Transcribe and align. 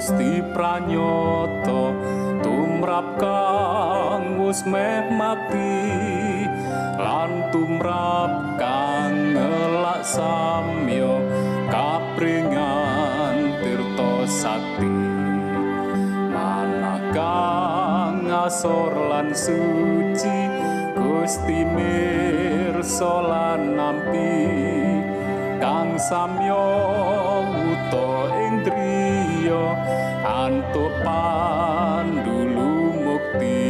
Gusti 0.00 0.40
pranyata 0.56 1.92
tumrap 2.40 3.20
kang 3.20 4.40
wis 4.40 4.64
mati 4.64 5.76
lan 6.96 7.52
tumrap 7.52 8.56
kang 8.56 9.36
ngelak 9.36 10.00
samyo 10.00 11.20
kapringan 11.68 13.60
tirta 13.60 14.24
sakti. 14.24 14.88
Manah 16.32 17.04
kang 17.12 18.24
ngasor 18.24 18.96
lan 19.04 19.36
suci 19.36 20.38
Gusti 20.96 21.60
mirsa 21.76 23.20
lan 23.20 23.76
nampi 23.76 24.48
kang 25.60 26.00
samyo 26.00 26.64
wuta 27.52 28.32
ing 28.48 28.64
driya 29.50 29.74
antuk 30.22 30.94
pandulu 31.02 32.94
mukti 33.02 33.66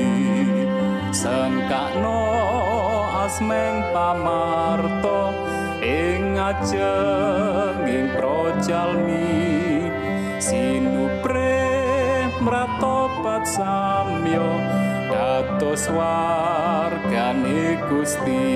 sengkakno 1.09 2.21
asmeng 3.25 3.89
pamarto 3.89 5.33
ing 5.81 6.37
ajenging 6.37 8.13
projalmi 8.13 9.89
sinupre 10.37 11.65
mratobat 12.45 13.49
samyo 13.49 14.61
dados 15.09 15.89
wargane 15.89 17.81
Gusti. 17.89 18.53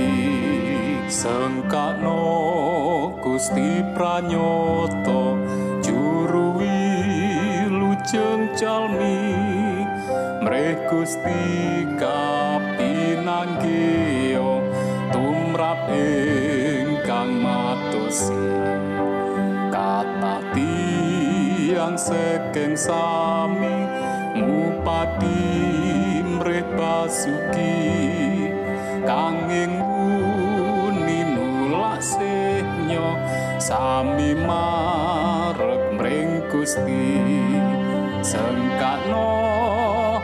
Sengkakno 1.05 2.17
Gusti 3.21 3.85
pranyata 3.93 4.25
juru 4.33 5.44
wilujeng 8.05 8.53
jalmi 8.53 9.33
mreh 10.45 10.77
Gusti 10.93 11.89
kapinanggih 11.97 14.37
tumrap 15.09 15.89
ingkang 15.89 17.41
matosi 17.41 18.45
kata 19.73 20.45
tiang 20.53 21.97
sekeng 21.97 22.77
sami 22.77 23.89
ngupati 24.37 25.41
mreh 26.21 26.61
basuki. 26.77 27.89
Kanging 29.05 29.85
sami 33.65 34.37
marek 34.37 35.97
mring 35.97 36.45
Gusti 36.53 37.17
sengkakno 38.25 39.29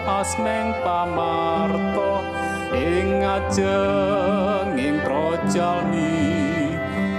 asmeng 0.08 0.73
pamarto 0.81 2.25
ing 2.73 3.20
ajenging 3.20 5.05
projalmi 5.05 6.25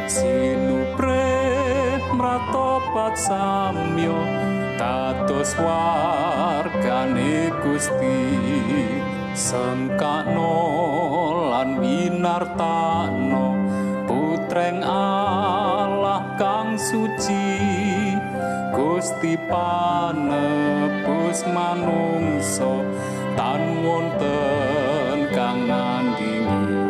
sinupre 0.09 1.37
mratobat 2.17 3.13
samyo 3.13 4.17
dados 4.81 5.53
wargane 5.61 7.53
Gusti. 7.61 8.19
Sengkakno 9.31 10.59
lan 11.55 11.79
winartano 11.79 13.55
putreng 14.03 14.83
Allah 14.83 16.35
kang 16.35 16.75
suci 16.75 17.70
Gusti 19.01 19.33
panebus 19.49 21.41
manungsa 21.49 22.85
tan 23.33 23.81
wonten 23.81 25.25
kang 25.33 25.65
nandingi. 25.65 26.85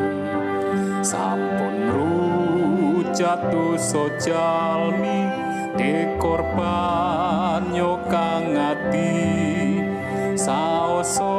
Sampun 0.99 1.87
rujatu 1.95 3.79
sojalmi 3.79 5.23
dekorban 5.79 7.71
yo 7.71 7.95
kang 8.11 8.59
ati. 8.59 9.79
Saoso 10.35 11.31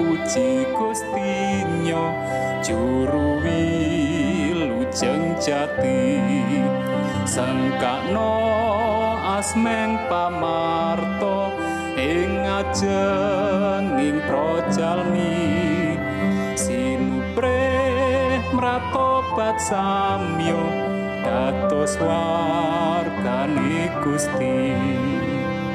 puji 0.00 0.72
gustinyo 0.72 2.16
juru 2.64 3.44
wilujeng 3.44 5.36
jati. 5.36 6.16
Sengkakno 7.28 8.56
asmeng 9.36 10.00
pamarto 10.08 11.52
ing 12.00 12.40
ajenging 12.40 14.16
projalmi. 14.24 15.52
Sinupre 16.56 17.68
mratobat 18.56 19.60
samyo 19.60 20.64
dados 21.20 22.00
wargane 22.00 23.92
Gusti. 24.00 24.72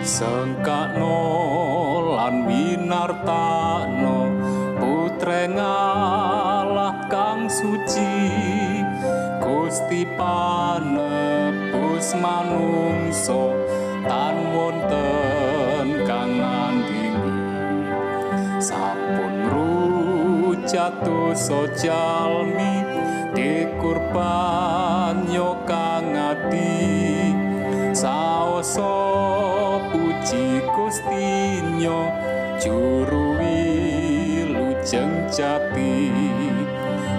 Sengkakno 0.02 1.22
lan 2.18 2.50
winartano 2.50 4.18
putreng 4.82 5.62
Allah 5.62 7.06
kang 7.14 7.46
suci. 7.46 8.26
Gusti 9.38 10.02
panebus 12.02 12.18
manungso 12.18 13.54
tan 14.10 14.36
wonten 14.58 16.02
kang 16.10 16.34
nandingi. 16.42 17.38
Sampun 18.58 19.46
rujatu 19.54 21.38
sojalmi 21.38 22.82
dikurban 23.38 25.30
yo 25.30 25.54
kang 25.70 26.18
ati 26.18 27.30
saoso 27.94 28.98
puji 29.94 30.66
gustinyo 30.74 32.10
juru 32.58 33.38
wilujeng 33.38 35.30
jati. 35.30 36.10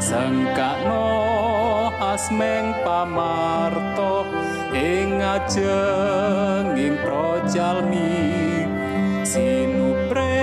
Sengkakno 0.03 1.07
asmeng 2.03 2.75
pamarto 2.83 4.12
ing 4.83 5.23
ajenging 5.23 6.99
projalmi 6.99 8.67
sinupre 9.23 10.35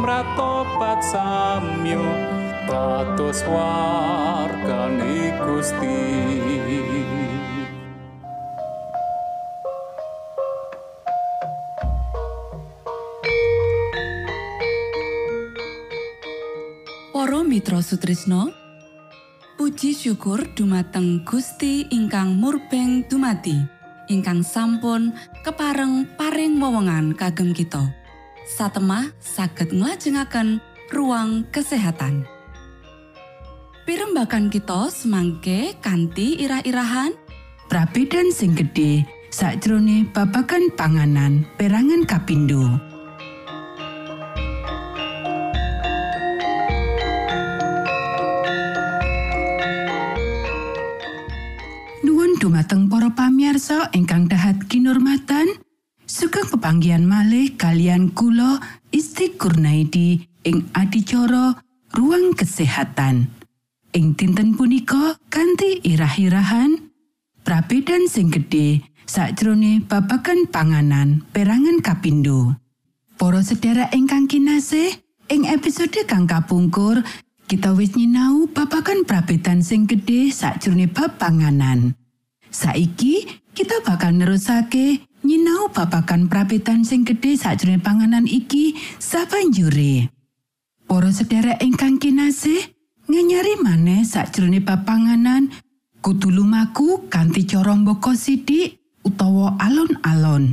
mratobat 0.00 1.04
samyo 1.04 2.00
dados 2.64 3.44
wargane 3.44 5.36
Gusti. 5.44 6.00
Para 17.12 17.44
Mitra 17.44 17.80
Sutrisno 17.84 18.61
Puji 19.72 19.96
syukur 19.96 20.52
dumateng 20.52 21.24
Gusti 21.24 21.88
ingkang 21.88 22.36
murbeng 22.36 23.08
dumati 23.08 23.56
ingkang 24.12 24.44
sampun 24.44 25.16
kepareng 25.40 26.04
paring 26.12 26.60
wewenngan 26.60 27.16
kagem 27.16 27.56
kita. 27.56 27.80
Satemah 28.44 29.16
saged 29.16 29.72
nglajengaken 29.72 30.60
ruang 30.92 31.48
kesehatan. 31.48 32.28
Pirembakan 33.88 34.52
kita 34.52 34.92
semangke 34.92 35.72
kanthi 35.80 36.36
irah-irahan. 36.44 37.16
Prabedan 37.72 38.28
sing 38.28 38.52
gedhe 38.52 39.08
sakjroning 39.32 40.12
babagan 40.12 40.68
panganan 40.76 41.48
perangan 41.56 42.04
kapindo. 42.04 42.91
Dumateng 52.42 52.90
para 52.90 53.14
pamirsa 53.14 53.86
ingkang 53.94 54.26
dahat 54.26 54.66
kinurmatan, 54.66 55.46
sugeng 56.10 56.50
pepanggihan 56.50 57.06
malih 57.06 57.54
kalian 57.54 58.10
kula 58.10 58.58
Isti 58.90 59.38
Kurnaidi 59.38 60.26
ing 60.42 60.66
adicara 60.74 61.54
ruang 61.94 62.34
kesehatan. 62.34 63.30
Ing 63.94 64.18
dinten 64.18 64.58
punika 64.58 65.14
kanthi 65.30 65.86
irah-irahan 65.86 66.90
Prabedan 67.46 68.10
sing 68.10 68.34
gedhe 68.34 68.82
sakjroning 69.06 69.86
babagan 69.86 70.50
panganan 70.50 71.22
perangan 71.30 71.78
kapindo. 71.78 72.58
Para 73.22 73.38
sedherek 73.38 73.94
ingkang 73.94 74.26
kinasih, 74.26 74.98
ing 75.30 75.46
episode 75.46 75.94
kang 76.10 76.26
kapungkur 76.26 77.06
kita 77.46 77.70
wis 77.78 77.94
nyinau 77.94 78.50
babagan 78.50 79.06
prabedan 79.06 79.62
sing 79.62 79.86
gedhe 79.86 80.34
sakjroning 80.34 80.90
bab 80.90 81.22
panganan. 81.22 81.94
Saiki 82.52 83.24
kita 83.56 83.80
bakal 83.80 84.12
nerusake 84.12 85.08
nyinau 85.24 85.72
babagan 85.72 86.28
prabedan 86.28 86.84
sing 86.84 87.00
gedhe 87.08 87.32
sakjroning 87.32 87.80
panganan 87.80 88.28
iki 88.28 88.76
sabanjure. 89.00 90.12
Para 90.84 91.08
sedherek 91.08 91.64
ingkang 91.64 91.96
kinasih, 91.96 92.60
nganyari 93.08 93.56
maneh 93.64 94.04
sakjroning 94.04 94.60
bab 94.60 94.84
panganan 94.84 95.48
kudu 96.04 96.28
lumaku 96.28 97.08
kanthi 97.08 97.48
cara 97.48 97.72
mbaka 97.72 98.12
sithik 98.12 98.76
utawa 99.00 99.56
alon-alon. 99.56 100.52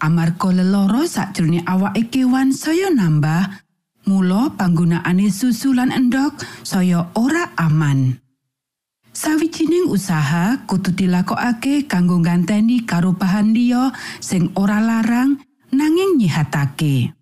Amarga 0.00 0.48
leloro 0.56 1.04
sakjroning 1.04 1.68
awake 1.68 2.08
kewan 2.08 2.56
saya 2.56 2.88
nambah, 2.88 3.60
mula 4.08 4.56
panggunaane 4.56 5.28
susu 5.28 5.76
lan 5.76 5.92
endhog 5.92 6.40
saya 6.64 7.12
ora 7.12 7.52
aman. 7.60 8.16
Sawijining 9.20 9.92
usaha 9.92 10.64
kudu 10.64 10.96
dilakokake 10.96 11.84
kanggo 11.84 12.24
ganteni 12.24 12.88
karo 12.88 13.12
bahan 13.12 13.52
liya 13.52 13.92
sing 14.16 14.48
ora 14.56 14.80
larang 14.80 15.36
nanging 15.68 16.16
nyihatake. 16.16 17.12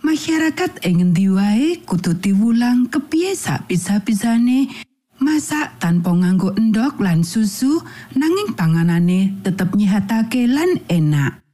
Masyarakat 0.00 0.80
ing 0.88 1.04
ngendi 1.04 1.28
wae 1.28 1.84
kudu 1.84 2.16
diwulang 2.16 2.88
kepiye 2.88 3.36
sak 3.36 3.68
bisa-bisane 3.68 4.72
masak 5.20 5.76
tanpa 5.76 6.08
nganggo 6.08 6.56
endhog 6.56 6.96
lan 7.04 7.20
susu 7.20 7.84
nanging 8.16 8.56
panganane 8.56 9.44
tetep 9.44 9.76
nyihatake 9.76 10.48
lan 10.48 10.80
enak. 10.88 11.44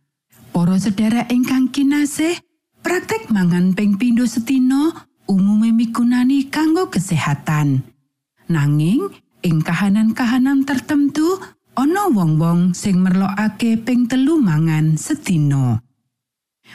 Para 0.55 0.79
sedherek 0.79 1.27
ingkang 1.27 1.75
kinasih, 1.75 2.39
praktek 2.87 3.35
mangan 3.35 3.75
ping 3.75 3.99
pindho 3.99 4.31
setino 4.31 4.95
umume 5.27 5.75
migunani 5.75 6.47
kanggo 6.47 6.87
kesehatan. 6.87 7.83
Nanging 8.47 9.11
ing 9.41 9.65
kahanan-kahanan 9.65 10.69
tertentu 10.69 11.41
ana 11.73 12.13
wong-wong 12.13 12.77
sing 12.77 13.01
merlokake 13.01 13.81
ping 13.81 14.05
telu 14.05 14.37
mangan 14.37 15.01
setino. 15.01 15.81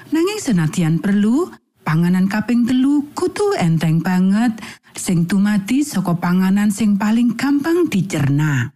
Nanging 0.10 0.42
senadyan 0.42 0.98
perlu, 1.00 1.54
panganan 1.86 2.26
kaping 2.26 2.66
telu 2.66 3.06
kudu 3.14 3.56
enteng 3.62 4.02
banget 4.02 4.58
sing 4.98 5.30
tumati 5.30 5.86
saka 5.86 6.18
panganan 6.18 6.74
sing 6.74 6.98
paling 6.98 7.38
gampang 7.38 7.86
dicerna. 7.88 8.74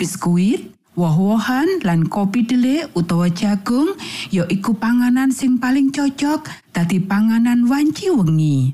Biskuit, 0.00 0.72
woh-wohan 0.96 1.84
lan 1.84 2.08
kopi 2.08 2.48
dhelek 2.48 2.96
utawa 2.96 3.28
jagung 3.28 3.92
ya 4.32 4.48
iku 4.48 4.72
panganan 4.80 5.28
sing 5.28 5.60
paling 5.60 5.92
cocok 5.92 6.48
dadi 6.72 6.96
panganan 7.04 7.68
wanci 7.68 8.08
wengi. 8.08 8.72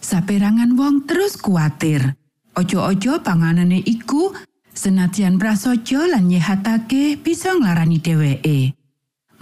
Saperangan 0.00 0.72
wong 0.78 1.04
terus 1.04 1.36
kuatir. 1.36 2.16
Ojo-ojo 2.56 3.20
panganane 3.20 3.84
iku 3.84 4.32
senadyan 4.72 5.36
prasaja 5.36 6.08
lan 6.08 6.32
nyehatake 6.32 7.20
bisa 7.20 7.52
nglarani 7.52 8.00
dheweke. 8.00 8.72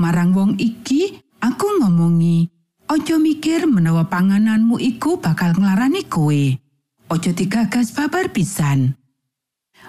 Marang 0.02 0.35
wong 0.35 0.59
iki, 0.59 1.23
aku 1.38 1.78
ngomongi, 1.78 2.50
ojo 2.90 3.23
mikir 3.23 3.71
menawa 3.71 4.11
pangananmu 4.11 4.83
iku 4.83 5.23
bakal 5.23 5.54
nglarani 5.54 6.02
kowe. 6.11 6.59
Ojo 7.06 7.30
digagas 7.30 7.94
babar 7.94 8.35
pisan. 8.35 8.99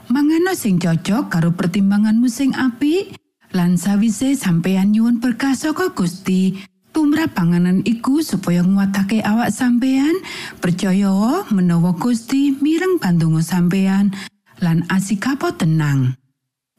Mangano 0.06 0.54
sing 0.54 0.78
cocok 0.78 1.34
karo 1.34 1.50
pertimbanganmu 1.58 2.30
sing 2.30 2.54
apik 2.54 3.18
lan 3.58 3.74
sawise 3.74 4.38
sampeyan 4.38 4.94
nyuwun 4.94 5.18
berkah 5.18 5.58
saka 5.58 5.98
Gusti 5.98 6.62
tumrap 6.96 7.36
panganan 7.36 7.84
iku 7.84 8.24
supaya 8.24 8.64
nguatake 8.64 9.20
awak 9.20 9.52
sampeyan 9.52 10.16
percaya 10.64 11.44
menawa 11.52 11.92
Gusti 11.92 12.56
mireng 12.64 13.04
pandonga 13.04 13.44
sampeyan 13.44 14.16
lan 14.64 14.88
asikapo 14.88 15.52
tenang 15.52 16.16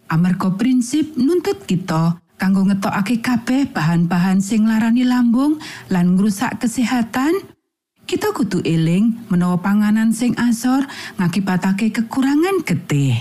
amarga 0.08 0.56
prinsip 0.56 1.12
nuntut 1.20 1.68
kita 1.68 2.16
kanggo 2.40 2.64
ngetokake 2.64 3.20
kabeh 3.20 3.68
bahan-bahan 3.68 4.40
sing 4.40 4.64
larani 4.64 5.04
lambung 5.04 5.60
lan 5.92 6.16
ngrusak 6.16 6.64
kesehatan 6.64 7.36
kita 8.08 8.32
kudu 8.32 8.64
eling 8.64 9.20
menawa 9.28 9.60
panganan 9.60 10.16
sing 10.16 10.32
asor 10.38 10.86
ngakibatake 11.18 11.90
kekurangan 11.90 12.62
getih. 12.62 13.18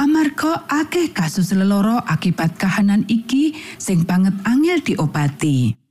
Amarga 0.00 0.64
akeh 0.64 1.12
kasus 1.12 1.52
leloro 1.52 2.00
akibat 2.00 2.56
kahanan 2.56 3.04
iki 3.06 3.52
sing 3.76 4.08
banget 4.08 4.32
angel 4.48 4.80
diobati. 4.80 5.81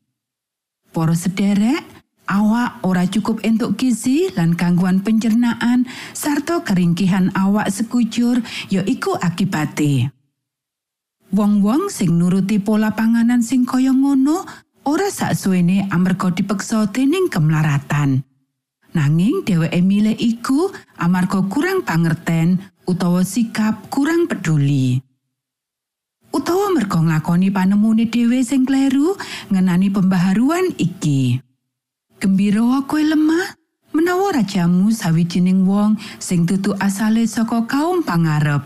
Para 0.92 1.16
sederek, 1.16 1.88
awak 2.28 2.84
ora 2.84 3.08
cukup 3.08 3.40
entuk 3.48 3.80
gizi 3.80 4.28
lan 4.36 4.60
gangguan 4.60 5.00
pencernaan 5.00 5.88
sarta 6.12 6.60
keringkihan 6.68 7.32
awak 7.32 7.72
sekujur 7.72 8.44
ya 8.68 8.84
iku 8.84 9.16
akibate. 9.16 10.12
Wong-wong 11.32 11.88
sing 11.88 12.20
nuruti 12.20 12.60
pola 12.60 12.92
panganan 12.92 13.40
sing 13.40 13.64
kaya 13.64 13.96
ngono 13.96 14.44
ora 14.84 15.08
saksuwene 15.08 15.88
amarga 15.88 16.28
dipeksa 16.36 16.92
dening 16.92 17.32
kemlaratan. 17.32 18.28
Nanging 18.92 19.48
dheweke 19.48 19.80
milih 19.80 20.20
iku 20.20 20.76
amarga 21.00 21.40
kurang 21.48 21.88
pangerten 21.88 22.60
utawa 22.84 23.24
sikap 23.24 23.88
kurang 23.88 24.28
peduli. 24.28 25.00
Utawa 26.32 26.72
merga 26.72 27.00
nglakoni 27.04 27.52
panemune 27.52 28.08
dhewe 28.08 28.40
sing 28.44 28.64
kleru 28.64 29.20
ngenani 29.52 29.92
pembaharuan 29.92 30.72
iki. 30.80 31.44
Gembira 32.20 32.82
kowe 32.88 33.04
lemah? 33.04 33.60
Menawa 33.92 34.40
rajamu 34.40 34.88
sawijining 34.96 35.68
wong 35.68 36.00
sing 36.16 36.48
tutu 36.48 36.72
asale 36.80 37.28
saka 37.28 37.68
kaum 37.68 38.00
pangarep. 38.08 38.64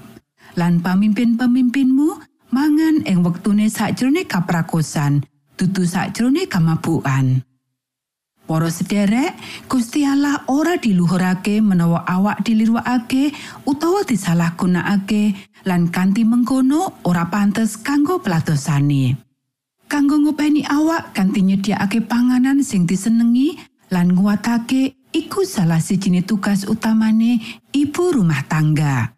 Lan 0.53 0.85
pamimpin-pemimpinmu 0.85 2.21
mangan 2.53 3.01
ing 3.09 3.25
wektune 3.25 3.65
sakjroning 3.67 4.29
kaprakosan 4.29 5.25
dudu 5.57 5.83
sakjroning 5.83 6.47
kamabukan 6.47 7.41
Para 8.45 8.69
sederek, 8.69 9.33
Gusti 9.65 10.05
Allah 10.05 10.45
ora 10.45 10.77
diluhurake 10.77 11.65
menawa 11.65 12.05
awak 12.05 12.45
diliruake 12.45 13.33
utawa 13.65 14.05
disalahgunakake 14.05 15.33
lan 15.65 15.89
kanthi 15.89 16.21
mengkono 16.29 17.01
ora 17.09 17.25
pantes 17.25 17.73
kanggo 17.81 18.21
pelatosane. 18.21 19.17
Kanggo 19.89 20.21
ngopeni 20.21 20.61
awak 20.61 21.17
kanthi 21.17 21.41
nyediakake 21.41 22.05
panganan 22.05 22.61
sing 22.61 22.85
disenengi 22.85 23.57
lan 23.89 24.13
nguatake 24.13 24.93
iku 25.09 25.41
salah 25.41 25.81
sijine 25.81 26.21
tugas 26.21 26.69
utamane 26.69 27.41
ibu 27.73 28.13
rumah 28.13 28.45
tangga. 28.45 29.09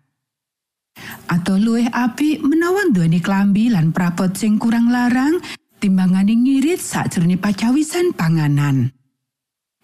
Atau 1.28 1.60
luwih 1.60 1.92
apik 1.92 2.40
menawa 2.48 2.88
duweni 2.96 3.20
klambi 3.20 3.68
lan 3.68 3.92
prabot 3.92 4.40
sing 4.40 4.56
kurang 4.56 4.88
larang 4.88 5.44
timbangane 5.84 6.32
ngirit 6.32 6.80
sakjroning 6.80 7.44
pacawisan 7.44 8.16
panganan. 8.16 8.97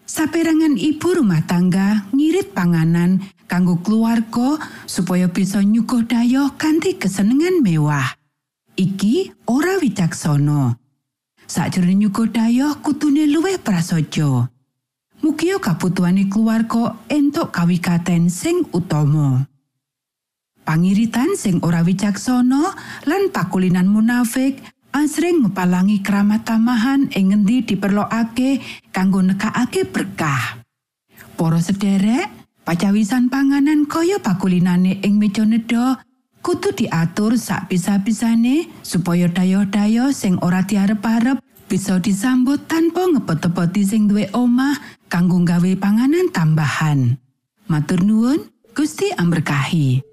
Saperangan 0.03 0.75
ibu 0.75 1.15
rumah 1.15 1.47
tangga 1.47 2.03
ngirit 2.11 2.51
panganan 2.51 3.23
kanggo 3.47 3.79
keluarga 3.79 4.59
supaya 4.83 5.31
bisa 5.31 5.63
nyuguh 5.63 6.03
dayoh 6.03 6.59
kanthi 6.59 6.99
kesenengan 6.99 7.63
mewah. 7.63 8.19
Iki 8.75 9.47
ora 9.47 9.79
wicaksana. 9.79 10.75
Sakjroning 11.47 12.03
nyuguh 12.03 12.27
dayoh 12.35 12.83
kutune 12.83 13.23
luwih 13.31 13.55
prasaja. 13.63 14.51
Mugia 15.23 15.55
kabutuhane 15.63 16.27
keluarga 16.27 16.99
entuk 17.07 17.55
kawikaten 17.55 18.27
sing 18.27 18.67
utama. 18.75 19.47
Pangiritan 20.67 21.39
sing 21.39 21.63
ora 21.63 21.79
wicaksana 21.79 22.75
lan 23.07 23.31
pakulinan 23.31 23.87
munafik 23.87 24.59
asring 24.93 25.43
ngepalangi 25.43 26.05
keramat 26.05 26.45
tamahan 26.45 27.09
ing 27.11 27.33
ngendi 27.33 27.65
diperlokake 27.65 28.61
kanggo 28.93 29.25
nekakake 29.25 29.89
berkah. 29.89 30.61
Para 31.33 31.57
sederek, 31.59 32.29
pacawisan 32.61 33.27
panganan 33.27 33.89
kaya 33.89 34.21
pakulinane 34.21 35.01
ing 35.01 35.17
meja 35.17 35.43
nedha 35.43 35.99
kudu 36.45 36.77
diatur 36.77 37.35
sak 37.35 37.73
bisa-bisane 37.73 38.69
supaya 38.85 39.25
dayoh-dayoh 39.27 40.13
sing 40.13 40.37
ora 40.45 40.61
diarep-arep 40.61 41.41
bisa 41.65 41.97
disambut 41.97 42.69
tanpa 42.69 43.09
ngepot-epoti 43.09 43.81
sing 43.81 44.05
duwe 44.05 44.29
omah 44.29 44.77
kanggo 45.09 45.41
gawe 45.41 45.71
panganan 45.81 46.29
tambahan. 46.29 47.17
Matur 47.65 48.05
nuwun, 48.05 48.45
Gusti 48.77 49.09
amberkahi. 49.09 50.12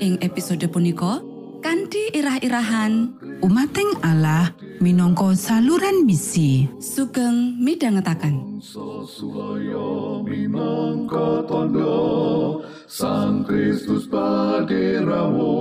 Ing 0.00 0.16
episode 0.24 0.64
punika 0.72 1.20
kanthi 1.60 2.08
irah-irahan 2.16 3.20
Umating 3.44 4.00
Allah 4.00 4.48
minangka 4.80 5.36
saluran 5.36 6.08
misi. 6.08 6.64
sugeng. 6.80 7.60
Sasuloyo 8.64 10.24
minangka 10.24 11.44
tondo 11.44 12.64
Sang 12.88 13.44
Kristus 13.44 14.08
paderamu 14.08 15.52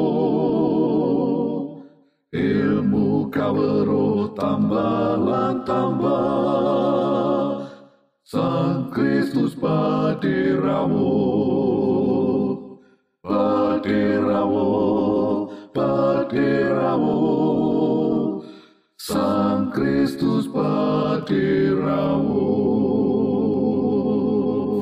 Ilmu 2.32 3.28
kawero 3.28 4.32
tambah 4.40 5.20
tambah 5.68 7.68
Sang 8.24 8.88
Kristus 8.88 9.52
paderamu 9.60 11.12
Paderamu 13.80 15.48
Paderamu 15.72 17.16
Sang 19.00 19.72
Kristus 19.72 20.52
paderamu 20.52 22.44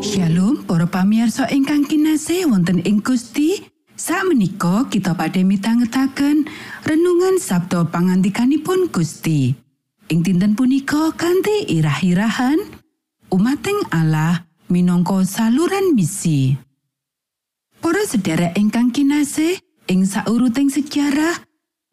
Shalom 0.02 0.66
para 0.66 0.90
pamirsa 0.90 1.46
ingkang 1.54 1.86
kinasih 1.86 2.50
wonten 2.50 2.82
ing 2.90 3.06
Gusti. 3.06 3.70
Sakmenika 3.94 4.90
kita 4.90 5.14
badhe 5.14 5.46
mitangetaken 5.46 6.50
renungan 6.82 7.38
Sabda 7.38 7.86
pangandikanipun 7.94 8.90
Gusti. 8.90 9.54
Ing 10.10 10.26
dinten 10.26 10.58
punika 10.58 11.14
kanthi 11.14 11.70
irah-irahan 11.70 12.58
umating 13.30 13.78
Allah 13.94 14.50
minangka 14.74 15.22
saluran 15.22 15.94
misi. 15.94 16.66
Para 17.78 18.04
sedherek 18.10 18.58
ingkang 18.58 18.90
kinasih, 18.90 19.62
ing 19.88 20.04
sauruting 20.04 20.68
sejarah 20.68 21.48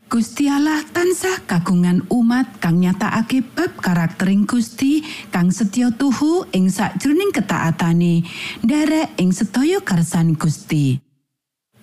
Gusti 0.05 0.47
Allah 0.47 0.85
tansah 0.95 1.43
kagungan 1.49 2.07
umat 2.13 2.61
kang 2.63 2.79
nyatakake 2.79 3.43
bab 3.43 3.73
karaktering 3.81 4.47
Gusti 4.47 5.03
kang 5.33 5.51
setya 5.51 5.91
tuhu 5.91 6.47
ing 6.55 6.71
sakjroning 6.71 7.33
ketaatane 7.35 8.23
nderek 8.63 9.17
ing 9.19 9.35
sedaya 9.35 9.81
karsan 9.83 10.39
Gusti. 10.39 11.01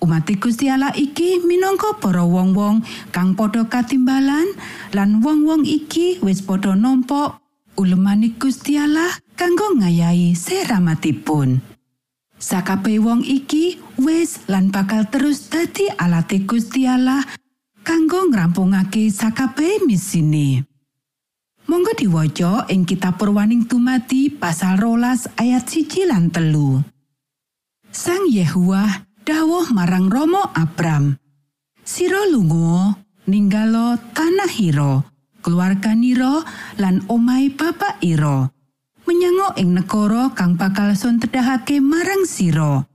Umat 0.01 0.25
Gusti 0.37 0.65
Allah 0.71 0.95
iki 0.97 1.43
minangka 1.45 1.97
para 1.99 2.25
wong-wong 2.25 2.81
kang 3.13 3.37
padha 3.37 3.67
katimbalan 3.67 4.53
lan 4.95 5.21
wong-wong 5.21 5.61
iki 5.67 6.17
wis 6.25 6.41
padha 6.41 6.73
nampa 6.73 7.37
ulemane 7.77 8.33
Gusti 8.37 8.81
Allah 8.81 9.11
kanggo 9.37 9.77
ngayahi 9.77 10.33
seramatipun. 10.33 11.70
Sakabeh 12.41 12.97
wong 12.97 13.21
iki 13.21 13.77
wis 14.01 14.49
lan 14.49 14.73
bakal 14.73 15.05
terus 15.13 15.45
dadi 15.53 15.85
alate 15.93 16.41
Gusti 16.41 16.89
Allah 16.89 17.21
kanggo 17.85 18.33
ngrampungake 18.33 19.13
sakabeh 19.13 19.85
misine. 19.85 20.65
Monggo 21.69 21.93
diwaca 21.93 22.65
ing 22.73 22.89
kitab 22.89 23.21
Purwaning 23.21 23.69
Dumadi 23.69 24.33
pasal 24.33 24.81
rolas 24.81 25.29
ayat 25.37 25.69
siji 25.69 26.09
lan 26.09 26.33
telu. 26.33 26.81
Sang 27.93 28.25
Yehuwa 28.25 29.05
dawuh 29.21 29.69
marang 29.69 30.09
Romo 30.09 30.41
Abram, 30.57 31.21
Siro 31.85 32.25
lunga 32.25 32.97
ninggalo 33.29 34.01
tanah 34.17 34.49
Hiro, 34.49 35.05
keluarganiro 35.45 36.41
lan 36.81 37.05
omai 37.05 37.53
bapak 37.53 38.01
Iro. 38.01 38.60
Menyang 39.11 39.59
ing 39.59 39.75
negara 39.75 40.31
kang 40.31 40.55
bakal 40.55 40.95
sun 40.95 41.19
tedahake 41.19 41.83
marang 41.83 42.23
siro. 42.23 42.87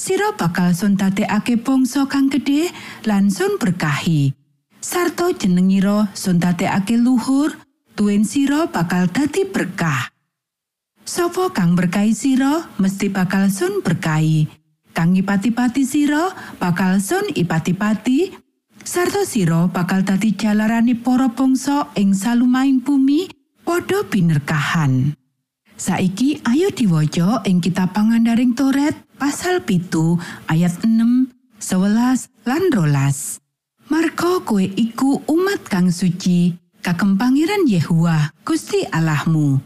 Siro 0.00 0.32
bakal 0.32 0.72
sun 0.72 0.96
dadekake 0.96 1.60
bangsa 1.60 2.08
kang 2.08 2.32
gedhe 2.32 2.72
lan 3.04 3.28
sun 3.28 3.60
berkahi. 3.60 4.32
Sarto 4.80 5.28
jenengiro 5.36 6.08
sun 6.16 6.40
dadekake 6.40 6.96
luhur, 6.96 7.52
tuen 7.92 8.24
siro 8.24 8.72
bakal 8.72 9.12
dadi 9.12 9.44
berkah. 9.44 10.08
Sopo 11.04 11.52
kang 11.52 11.76
berkahi 11.76 12.16
siro 12.16 12.72
mesti 12.80 13.12
bakal 13.12 13.52
sun 13.52 13.84
berkahi. 13.84 14.48
Kang 14.96 15.12
ipati-pati 15.12 15.84
siro 15.84 16.32
bakal 16.56 16.96
sun 17.04 17.28
ipati-pati. 17.28 18.32
Sarto 18.80 19.28
siro 19.28 19.68
bakal 19.68 20.00
dadi 20.00 20.32
jalarani 20.32 20.96
para 20.96 21.28
bangsa 21.28 21.92
ing 22.00 22.16
salumaing 22.16 22.80
bumi 22.80 23.28
padha 23.68 24.00
binerkahan. 24.08 25.20
Saiki 25.82 26.38
ayo 26.46 26.70
diwaca 26.70 27.42
ing 27.42 27.58
kitab 27.58 27.90
pangandaring 27.90 28.54
Toret 28.54 28.94
pasal 29.18 29.66
pitu 29.66 30.14
ayat 30.46 30.78
6, 30.78 31.34
11 31.58 32.30
lan 32.46 32.64
rolas. 32.70 33.42
Marga 33.90 34.38
kowe 34.46 34.62
iku 34.62 35.26
umat 35.26 35.66
kang 35.66 35.90
suci, 35.90 36.54
kagem 36.86 37.18
Pangeran 37.18 37.66
Yehua, 37.66 38.30
Gusti 38.46 38.86
Allahmu. 38.94 39.58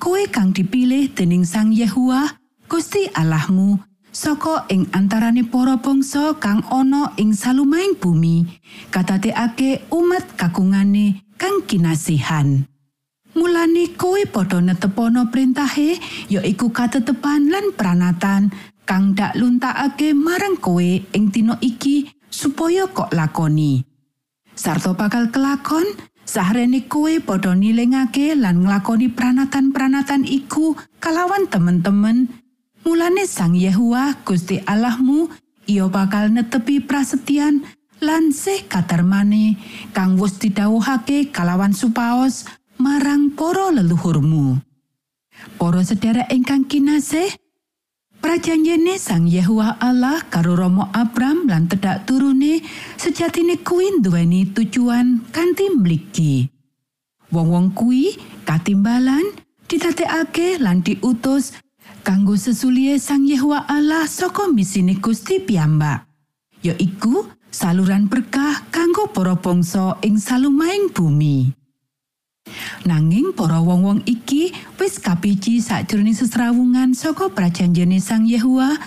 Kowe 0.00 0.22
kang 0.32 0.56
dipilih 0.56 1.12
dening 1.12 1.44
Sang 1.44 1.76
Yehua, 1.76 2.40
Gusti 2.64 3.12
Allahmu, 3.12 3.84
saka 4.16 4.64
ing 4.72 4.88
antarane 4.96 5.44
para 5.44 5.76
bangsa 5.76 6.40
kang 6.40 6.64
ana 6.72 7.12
ing 7.20 7.36
salumahing 7.36 8.00
bumi, 8.00 8.48
katateake 8.88 9.84
umat 9.92 10.24
kakungane 10.40 11.20
kang 11.36 11.60
kinasihan. 11.68 12.64
Mulane 13.30 13.94
kowe 13.94 14.18
padha 14.26 14.58
netepono 14.58 15.30
perintahe 15.30 15.96
ya 16.26 16.42
iku 16.42 16.74
katetepan 16.74 17.46
lan 17.46 17.70
pranatan 17.78 18.50
kang 18.82 19.14
dak 19.14 19.38
luntakake 19.38 20.10
marang 20.18 20.58
kowe 20.58 20.82
ing 20.82 21.30
dina 21.30 21.54
iki 21.62 22.10
supaya 22.26 22.90
kok 22.90 23.14
lakoni. 23.14 23.86
Sarto 24.58 24.98
bakal 24.98 25.30
kelakon, 25.30 25.86
sahrene 26.26 26.90
kowe 26.90 27.10
padha 27.22 27.54
nilingake 27.54 28.34
lan 28.34 28.66
nglakoni 28.66 29.08
pranatan-pranatan 29.14 30.26
iku 30.26 30.74
kalawan 30.98 31.46
temen-temen. 31.46 32.28
Mulane 32.82 33.30
Sang 33.30 33.54
Yehua 33.54 34.20
Gusti 34.26 34.58
Allahmu 34.66 35.30
ia 35.70 35.86
bakal 35.86 36.34
netepi 36.34 36.82
prasetyan 36.82 37.62
lan 38.02 38.32
sih 38.34 38.64
katermane 38.66 39.60
kang 39.92 40.16
wis 40.16 40.40
didhawuhake 40.40 41.30
kalawan 41.30 41.76
supaos 41.76 42.48
marang 42.80 43.36
para 43.36 43.68
leluhurmu. 43.68 44.56
Para 45.60 45.84
sedherek 45.84 46.32
ingkang 46.32 46.64
kinasih, 46.64 47.36
prajanjene 48.24 48.96
Sang 48.96 49.28
Yehua 49.28 49.76
Allah 49.76 50.24
karo 50.32 50.56
Romo 50.56 50.88
Abram 50.96 51.44
lan 51.44 51.68
tedak 51.68 52.08
turune 52.08 52.64
sejatine 52.96 53.60
kuwi 53.60 54.00
duweni 54.00 54.48
tujuan 54.48 55.28
kanthi 55.28 55.68
mligi. 55.76 56.48
Wong-wong 57.30 57.76
kuwi 57.76 58.16
katimbalan 58.48 59.36
ditatekake 59.68 60.58
lan 60.58 60.80
diutus 60.80 61.54
kanggo 62.00 62.34
sesulie 62.34 62.96
Sang 62.96 63.28
Yehua 63.28 63.68
Allah 63.68 64.08
saka 64.08 64.48
misine 64.48 64.96
Gusti 64.98 65.38
piyambak. 65.38 66.10
yaiku 66.60 67.24
saluran 67.48 68.06
berkah 68.08 68.68
kanggo 68.68 69.08
para 69.08 69.36
bangsa 69.36 69.96
ing 70.04 70.20
salumahing 70.20 70.92
bumi. 70.92 71.59
Nanging 72.86 73.36
para 73.36 73.60
wong-wong 73.60 74.06
iki 74.06 74.54
wis 74.80 74.98
kapiji 75.02 75.60
sakjroning 75.60 76.16
sesrawungan 76.16 76.96
saka 76.96 77.28
prajanjene 77.30 78.00
Sang 78.00 78.24
Yehua. 78.24 78.78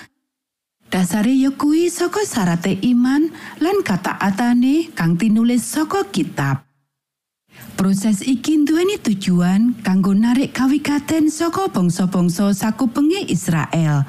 Dasare 0.94 1.34
ya 1.34 1.50
kuwi 1.50 1.90
saka 1.90 2.22
syarate 2.22 2.78
iman 2.86 3.34
lan 3.58 3.82
kataatane 3.82 4.94
kang 4.94 5.18
tinulis 5.18 5.66
saka 5.66 6.06
kitab. 6.14 6.70
Proses 7.74 8.22
iki 8.22 8.62
duweni 8.62 9.02
tujuan 9.02 9.82
kanggo 9.82 10.14
narik 10.14 10.54
kawikaten 10.54 11.34
saka 11.34 11.66
bangsa-bangsa 11.74 12.54
sakupenge 12.54 13.26
Israel. 13.26 14.06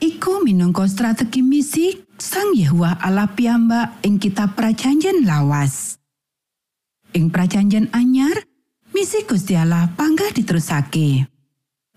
Iku 0.00 0.40
minangka 0.44 0.88
strategi 0.88 1.44
misi 1.44 2.04
Sang 2.14 2.54
Yehua 2.54 2.96
Allah 3.02 3.26
piyambak 3.26 4.00
ing 4.06 4.22
kitab 4.22 4.54
Prajanjen 4.54 5.26
lawas. 5.26 5.98
Ing 7.10 7.30
Prajanjen 7.30 7.90
anyar, 7.90 8.38
misi 8.94 9.26
Gusti 9.26 9.58
Allah 9.58 9.90
panggah 9.90 10.30
diterusake. 10.30 11.26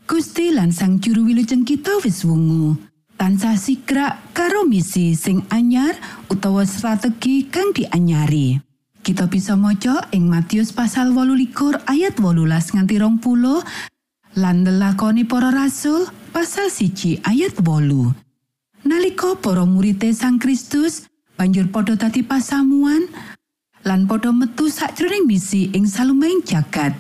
Gusti 0.10 0.50
lan 0.50 0.74
Sang 0.74 0.98
Juru 0.98 1.30
Wilujeng 1.30 1.62
kita 1.62 2.02
wis 2.02 2.26
wungu. 2.26 2.74
Tansah 3.18 3.54
sigrak 3.54 4.34
karo 4.34 4.66
misi 4.66 5.14
sing 5.14 5.46
anyar 5.54 5.94
utawa 6.30 6.66
strategi 6.66 7.46
kang 7.46 7.70
dianyari. 7.70 8.58
Kita 9.06 9.30
bisa 9.30 9.54
maca 9.54 10.10
ing 10.10 10.26
Matius 10.26 10.74
pasal 10.74 11.14
18 11.14 11.86
ayat 11.86 12.18
18 12.18 12.74
nganti 12.76 12.96
rong 12.98 13.22
puluh, 13.22 13.62
lan 14.36 14.66
lelakoni 14.66 15.24
para 15.24 15.54
rasul 15.54 16.10
pasal 16.34 16.74
siji 16.74 17.22
ayat 17.24 17.62
wolu. 17.62 18.10
Nalika 18.84 19.38
para 19.38 19.70
murite 19.70 20.10
Sang 20.18 20.42
Kristus 20.42 21.06
banjur 21.38 21.70
padha 21.70 21.94
dadi 21.94 22.26
pasamuan 22.26 23.06
lan 23.88 24.04
padha 24.04 24.36
metu 24.36 24.68
sakjroning 24.68 25.24
misi 25.24 25.72
ing 25.72 25.88
salumehing 25.88 26.44
jagat. 26.44 26.92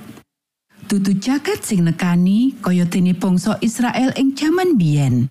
Dudu 0.87 1.19
jagat 1.19 1.67
sing 1.67 1.83
nekani 1.83 2.55
kaya 2.63 2.87
dene 2.87 3.11
bangsa 3.11 3.59
Israel 3.59 4.15
ing 4.15 4.31
jaman 4.39 4.79
biyen. 4.79 5.27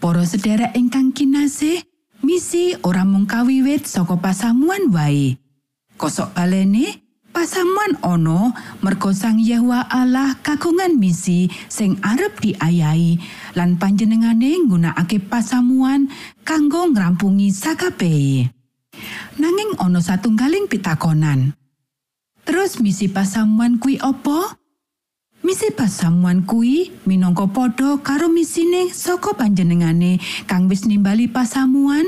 Para 0.00 0.24
sedherek 0.24 0.72
ingkang 0.72 1.12
kinasih, 1.12 1.84
misi 2.24 2.72
ora 2.80 3.04
mung 3.04 3.28
kawiwit 3.28 3.84
saka 3.84 4.16
pasamuan 4.16 4.88
wae. 4.88 5.36
Kosok 6.00 6.32
balene, 6.32 7.04
pasamuan 7.36 8.00
ono 8.00 8.56
merga 8.80 9.12
Sang 9.12 9.36
Yahwa 9.36 9.84
Allah 9.84 10.40
kagungan 10.40 10.96
misi 10.96 11.52
sing 11.68 12.00
arep 12.00 12.40
diayahi 12.40 13.20
lan 13.52 13.76
panjenengane 13.76 14.64
nggunakake 14.64 15.20
pasamuan 15.20 16.08
kanggo 16.48 16.88
ngrampungi 16.88 17.52
sakabehe. 17.52 18.59
Nanging 19.38 19.78
ono 19.78 20.02
satunggaling 20.02 20.66
pitakonan. 20.66 21.54
Terus 22.42 22.82
misi 22.82 23.06
pasamuan 23.06 23.78
kuwi 23.78 24.02
apa? 24.02 24.58
Misi 25.46 25.72
pasamuan 25.72 26.44
kuwi 26.44 26.92
minangka 27.08 27.48
padha 27.48 27.96
karo 28.02 28.28
misine 28.28 28.92
saka 28.92 29.32
panjenengane 29.32 30.20
kang 30.50 30.66
wis 30.66 30.84
nimbali 30.84 31.30
pasamuan. 31.30 32.04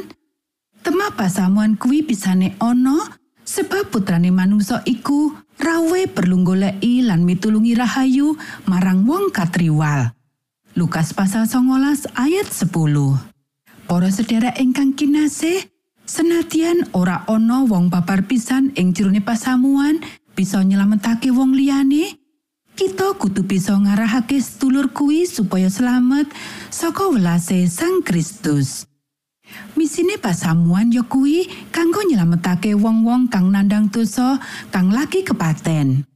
Tema 0.83 1.15
pasamuan 1.15 1.79
kuwi 1.79 2.03
bisane 2.03 2.59
ana 2.61 2.99
sebab 3.47 3.89
putrane 3.89 4.29
manungsa 4.35 4.83
iku 4.85 5.33
rawe 5.57 6.03
perlu 6.11 6.45
goleki 6.45 7.07
lan 7.07 7.25
mitulungi 7.25 7.73
rahayu 7.79 8.37
marang 8.69 9.07
wong 9.09 9.33
katriwal. 9.33 10.13
Lukas 10.77 11.17
pasal 11.17 11.49
19 11.49 12.13
ayat 12.13 12.49
10. 12.49 12.69
Para 13.89 14.09
sedherek 14.09 14.57
ingkang 14.61 14.97
kinasih, 14.97 15.72
senadyan 16.07 16.89
ora 16.93 17.25
ana 17.31 17.65
wong 17.67 17.89
papar 17.89 18.27
pisan 18.27 18.75
ing 18.75 18.95
jerone 18.95 19.23
pasamuan 19.23 20.03
bisa 20.33 20.65
nyelametake 20.65 21.29
wong 21.29 21.53
liyane, 21.53 22.17
kita 22.73 23.15
kudu 23.21 23.45
bisa 23.45 23.77
ngarahake 23.77 24.41
sedulur 24.41 24.91
kuwi 24.91 25.29
supaya 25.29 25.69
selamat 25.69 26.29
saka 26.73 27.09
welase 27.13 27.69
Sang 27.69 28.01
Kristus. 28.01 28.89
Misine 29.77 30.17
pasamuan 30.17 30.89
ya 30.89 31.05
kuwi 31.05 31.45
kanggo 31.69 32.01
nyelametake 32.01 32.73
wong-wong 32.73 33.29
kang 33.29 33.53
nandang 33.53 33.93
dosa 33.93 34.41
kang 34.73 34.89
lagi 34.89 35.21
kepaten. 35.21 36.12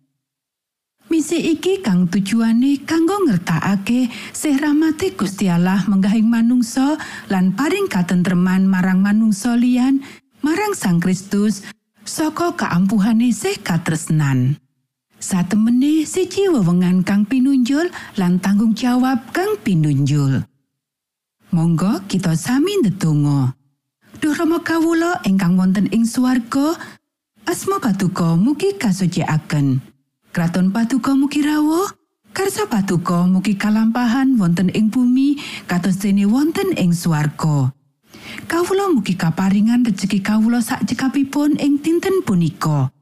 Misi 1.26 1.58
iki 1.58 1.82
kang 1.82 2.06
tujuane 2.06 2.86
kanggo 2.86 3.18
ngertakake 3.26 4.06
sih 4.30 4.54
rahmate 4.54 5.10
Gusti 5.18 5.50
Allah 5.50 5.82
menggahing 5.90 6.22
manungsa 6.22 7.02
lan 7.26 7.50
paring 7.50 7.90
katentreman 7.90 8.62
marang 8.62 9.02
manungsa 9.02 9.58
liyan 9.58 10.06
marang 10.38 10.78
Sang 10.78 11.02
Kristus 11.02 11.66
saka 12.06 12.54
kaampuhane 12.54 13.34
sih 13.34 13.58
katresnan. 13.58 14.54
Satemene 15.18 16.06
siji 16.06 16.46
wewengan 16.46 17.02
kang 17.02 17.26
pinunjul 17.26 17.90
lan 18.14 18.38
tanggung 18.38 18.78
jawab 18.78 19.18
kang 19.34 19.58
pinunjul. 19.66 20.46
Monggo 21.50 22.06
kita 22.06 22.38
sami 22.38 22.78
ndedonga. 22.86 23.50
Duh 24.22 24.30
Rama 24.30 24.62
kawula 24.62 25.26
ingkang 25.26 25.58
wonten 25.58 25.90
ing 25.90 26.06
swarga, 26.06 26.78
asma 27.50 27.82
patuko 27.82 28.38
mugi 28.38 28.78
kasucikaken. 28.78 29.95
Kraton 30.36 30.68
patuko 30.68 31.16
mugi 31.16 31.40
rawuh, 31.40 31.88
karsa 32.36 32.68
patuko 32.68 33.24
mugi 33.24 33.56
kalampahan 33.56 34.36
wonten 34.36 34.68
ing 34.68 34.92
bumi 34.92 35.40
kados 35.64 35.96
dene 35.96 36.28
wonten 36.28 36.76
ing 36.76 36.92
swarga. 36.92 37.72
Kawula 38.44 38.92
mugi 38.92 39.16
kaparingan 39.16 39.80
rejeki 39.80 40.20
kawula 40.20 40.60
sak 40.60 40.84
cekapipun 40.84 41.56
ing 41.56 41.80
dinten 41.80 42.20
punika. 42.20 42.92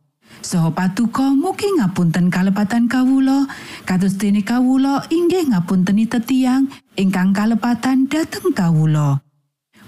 Saha 0.46 0.70
patuko 0.70 1.34
mugi 1.34 1.74
ngapunten 1.74 2.30
kalepatan 2.30 2.86
kawula 2.86 3.50
kados 3.82 4.14
dene 4.14 4.46
kawula 4.46 5.02
inggih 5.10 5.50
ngapunteni 5.50 6.06
tetiang 6.06 6.70
ingkang 6.94 7.34
kalepatan 7.34 8.06
dhateng 8.06 8.54
kawula. 8.54 9.18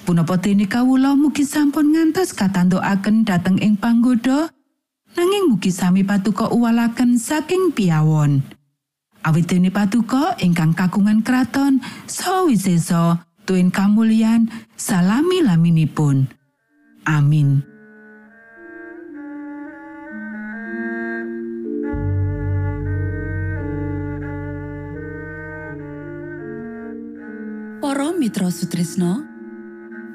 Punapa 0.03 0.35
dene 0.43 0.67
kawula 0.67 1.15
mugi 1.15 1.47
sampun 1.47 1.95
ngantos 1.95 2.35
katantukaken 2.35 3.23
dhateng 3.23 3.63
ing 3.63 3.79
panggoda 3.79 4.51
nanging 5.17 5.49
mugi 5.49 5.73
sami 5.73 6.05
patuko 6.05 6.53
uwalaken 6.53 7.17
saking 7.17 7.73
piawon. 7.73 8.45
Awit 9.25 9.49
dene 9.51 9.73
patuko 9.73 10.37
ingkang 10.39 10.77
kagungan 10.77 11.25
kraton 11.25 11.83
saha 12.07 12.47
wisesa 12.47 13.27
tuen 13.49 13.73
kamulyan 13.73 14.47
salami 14.77 15.43
laminipun. 15.43 16.31
Amin. 17.09 17.65
Para 27.83 28.11
Mitra 28.11 28.51
Sutrisno, 28.51 29.23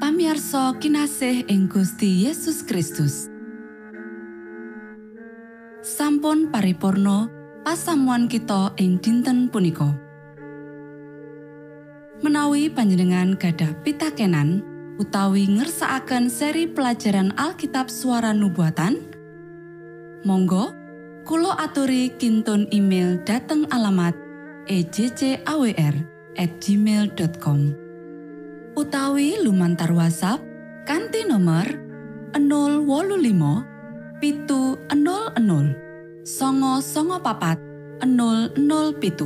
pamiarsa 0.03 0.75
kinasih 0.75 1.47
ing 1.47 1.71
Gusti 1.71 2.27
Yesus 2.27 2.67
Kristus. 2.67 3.30
Sampun 5.81 6.53
paripurno 6.53 7.25
pasamuan 7.65 8.29
kita 8.29 8.77
ing 8.77 9.01
dinten 9.01 9.49
punika. 9.49 9.89
Menawi 12.21 12.69
panjenengan 12.69 13.33
gadah 13.33 13.73
pitakenan 13.81 14.61
utawi 15.01 15.49
ngersakaken 15.49 16.29
seri 16.29 16.69
pelajaran 16.69 17.33
Alkitab 17.33 17.89
suara 17.89 18.29
nubuatan, 18.29 19.01
monggo 20.21 20.77
Kulo 21.21 21.53
aturi 21.53 22.13
kinton 22.17 22.65
email 22.73 23.21
dateng 23.25 23.69
alamat 23.69 24.17
ejcawr 24.65 25.93
gmail.com 26.33 27.59
utawi 28.73 29.37
lumantar 29.45 29.93
WhatsApp 29.93 30.41
kanti 30.89 31.21
nomor 31.29 31.69
025 32.33 33.70
pitu 34.21 34.77
00 34.93 35.73
songo 36.21 36.77
songo 36.77 37.17
papat 37.25 37.57
00 38.05 39.01
pitu 39.01 39.25